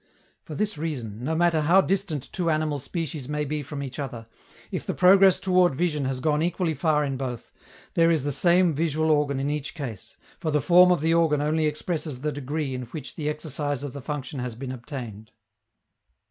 For 0.41 0.55
this 0.55 0.79
reason, 0.79 1.23
no 1.23 1.35
matter 1.35 1.61
how 1.61 1.79
distant 1.79 2.33
two 2.33 2.49
animal 2.49 2.79
species 2.79 3.29
may 3.29 3.45
be 3.45 3.61
from 3.61 3.83
each 3.83 3.99
other, 3.99 4.25
if 4.71 4.83
the 4.83 4.95
progress 4.95 5.37
toward 5.39 5.75
vision 5.75 6.05
has 6.05 6.19
gone 6.19 6.41
equally 6.41 6.73
far 6.73 7.05
in 7.05 7.17
both, 7.17 7.51
there 7.93 8.09
is 8.09 8.23
the 8.23 8.31
same 8.31 8.73
visual 8.73 9.11
organ 9.11 9.39
in 9.39 9.51
each 9.51 9.75
case, 9.75 10.17
for 10.39 10.49
the 10.49 10.59
form 10.59 10.91
of 10.91 11.01
the 11.01 11.13
organ 11.13 11.39
only 11.39 11.67
expresses 11.67 12.21
the 12.21 12.31
degree 12.31 12.73
in 12.73 12.85
which 12.87 13.15
the 13.15 13.29
exercise 13.29 13.83
of 13.83 13.93
the 13.93 14.01
function 14.01 14.39
has 14.39 14.55
been 14.55 14.71
obtained. 14.71 15.29